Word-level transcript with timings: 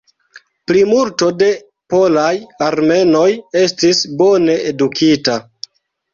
Plimulto 0.69 1.29
de 1.41 1.49
polaj 1.95 2.31
armenoj 2.69 3.27
estis 3.63 4.03
bone 4.25 4.59
edukita. 4.73 5.39